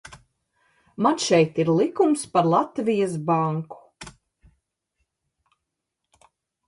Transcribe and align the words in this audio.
Man 1.05 1.19
šeit 1.25 1.55
ir 1.63 1.69
likums 1.79 2.23
par 2.33 2.49
Latvijas 2.53 3.13
Banku. 3.29 3.79